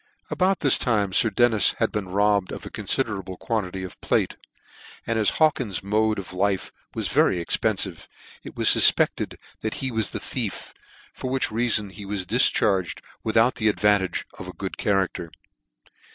About 0.31 0.61
this 0.61 0.79
time 0.79 1.13
Sir 1.13 1.29
Dennis 1.29 1.73
had 1.73 1.91
been 1.91 2.09
robbed 2.09 2.51
of 2.51 2.65
a 2.65 2.71
confide 2.71 3.05
rable 3.07 3.37
quantity 3.37 3.83
of 3.83 4.01
plate; 4.01 4.35
and 5.05 5.19
as 5.19 5.29
Haw 5.37 5.51
kins's 5.51 5.83
mode 5.83 6.17
of 6.17 6.33
life 6.33 6.71
was 6.95 7.07
very 7.09 7.37
expenfive, 7.39 8.07
it 8.41 8.55
was 8.57 8.69
fufpected 8.69 9.35
that 9.61 9.75
he 9.75 9.91
was 9.91 10.09
the 10.09 10.19
thief; 10.19 10.73
for 11.13 11.29
which 11.29 11.49
reafon 11.51 11.91
he 11.91 12.05
was 12.05 12.25
difcharged 12.25 13.03
without 13.23 13.53
the 13.57 13.67
advantage 13.67 14.25
of 14.39 14.47
a 14.47 14.53
good 14.53 14.75
character. 14.75 15.29